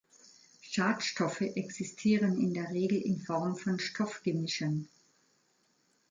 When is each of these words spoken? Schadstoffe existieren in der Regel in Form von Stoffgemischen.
Schadstoffe 0.61 1.41
existieren 1.41 2.35
in 2.41 2.55
der 2.55 2.71
Regel 2.71 2.99
in 2.99 3.19
Form 3.19 3.55
von 3.55 3.77
Stoffgemischen. 3.79 4.89